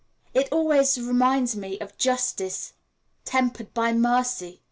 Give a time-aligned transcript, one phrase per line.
[0.33, 2.73] It always reminds me of Justice
[3.23, 4.59] tempered by Mercy.